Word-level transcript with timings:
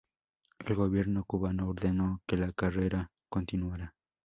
El 0.65 0.73
gobierno 0.75 1.25
cubano 1.25 1.69
ordenó 1.69 2.21
que 2.25 2.35
la 2.35 2.51
carrera 2.53 3.11
continuará. 3.29 3.93